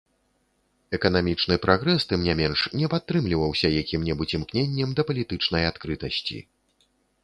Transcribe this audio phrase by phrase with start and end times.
[0.97, 6.37] Эканамічны прагрэс, тым не менш, не падтрымліваўся якім-небудзь імкненнем да палітычнай адкрытасці.